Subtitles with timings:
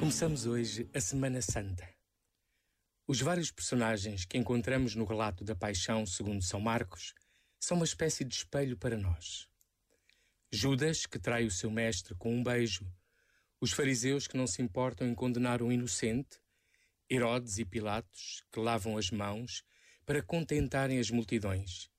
[0.00, 1.86] Começamos hoje a Semana Santa.
[3.06, 7.12] Os vários personagens que encontramos no relato da Paixão segundo São Marcos
[7.60, 9.46] são uma espécie de espelho para nós.
[10.50, 12.90] Judas, que trai o seu mestre com um beijo,
[13.60, 16.40] os fariseus que não se importam em condenar um inocente,
[17.10, 19.62] Herodes e Pilatos, que lavam as mãos
[20.06, 21.90] para contentarem as multidões,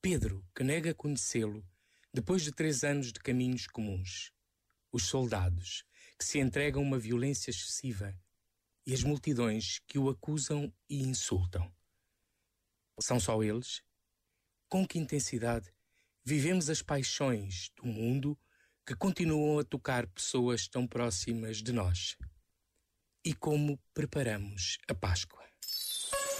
[0.00, 1.62] Pedro, que nega conhecê-lo
[2.10, 4.32] depois de três anos de caminhos comuns,
[4.90, 5.84] os soldados,
[6.18, 8.14] que se entregam a uma violência excessiva,
[8.86, 11.72] e as multidões que o acusam e insultam.
[13.00, 13.82] São só eles?
[14.68, 15.72] Com que intensidade
[16.24, 18.38] vivemos as paixões do mundo
[18.86, 22.16] que continuam a tocar pessoas tão próximas de nós?
[23.24, 25.42] E como preparamos a Páscoa?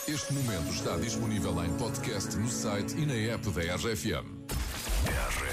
[0.06, 4.43] Este momento está disponível em podcast no site e na app da RFM.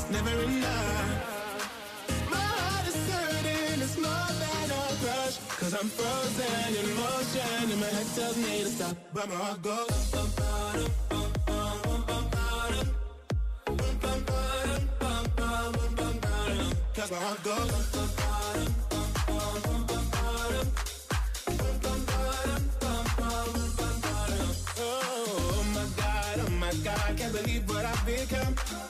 [0.00, 1.68] It's never enough.
[2.30, 5.36] My heart is hurting, it's more than a crush.
[5.60, 9.62] Cause I'm frozen in motion, and my head tells me to stop, but my heart
[9.62, 10.10] goes.
[10.10, 10.76] Bum, bum,
[11.08, 12.50] bum, bum, bum, bum, bum,
[16.94, 17.70] Cause my heart goes.
[24.78, 28.89] Oh my god, oh my god, can't believe what I've become.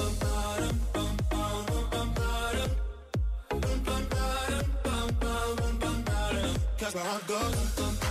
[6.81, 8.10] 'Cause where I goes.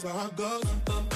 [0.00, 1.07] that's where I go.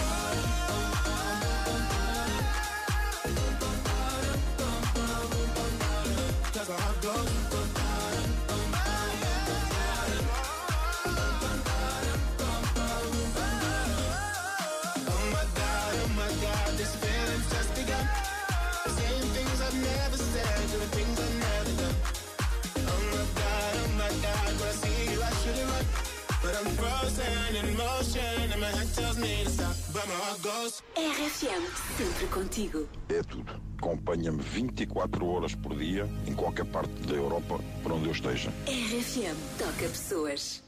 [30.97, 31.63] RFM,
[31.97, 32.89] sempre contigo.
[33.09, 33.53] É tudo.
[33.79, 38.51] Acompanha-me 24 horas por dia, em qualquer parte da Europa, para onde eu esteja.
[38.67, 40.65] RFM, toca pessoas.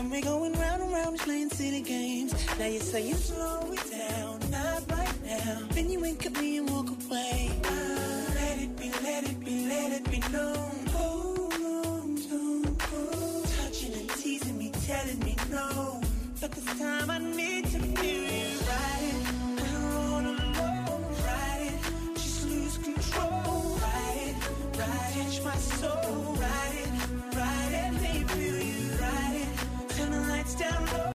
[0.00, 2.32] And we're going round and round playing silly games.
[2.58, 5.58] Now you're saying slow it down, not right now.
[5.72, 7.50] Then you wink at me and walk away.
[7.64, 10.86] Ah, let it be, let it be, let it be known.
[10.94, 13.42] Hold on, don't go.
[13.58, 16.00] Touching and teasing me, telling me no.
[16.40, 16.70] But this